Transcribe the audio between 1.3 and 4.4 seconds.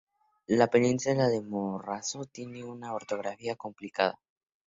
Morrazo tiene una orografía complicada.